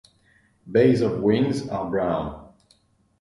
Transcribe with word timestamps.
Base 0.71 1.01
of 1.01 1.19
wings 1.21 1.69
are 1.69 1.87
brown. 1.87 2.51